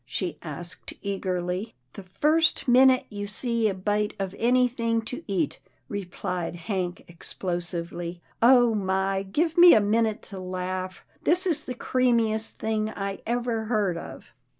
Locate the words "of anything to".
4.17-5.23